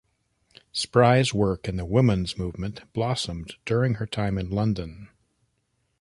[0.71, 5.09] Spry's work in the women's movement blossomed during her time in London.